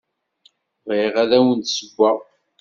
[0.87, 2.17] Bɣiɣ ad awen-d-ssewweɣ.